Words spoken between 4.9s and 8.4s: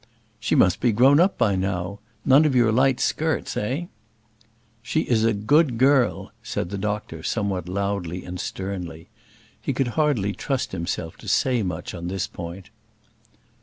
is a good girl," said the doctor somewhat loudly and